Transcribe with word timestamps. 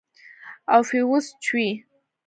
او 0.73 0.81
فيوز 0.89 1.25
چوي. 1.43 1.69